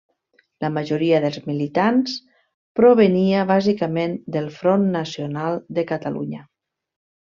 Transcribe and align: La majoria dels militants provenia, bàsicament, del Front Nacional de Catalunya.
La 0.63 0.69
majoria 0.77 1.19
dels 1.25 1.37
militants 1.49 2.17
provenia, 2.81 3.45
bàsicament, 3.55 4.19
del 4.39 4.51
Front 4.59 4.93
Nacional 5.01 5.65
de 5.81 5.89
Catalunya. 5.97 6.47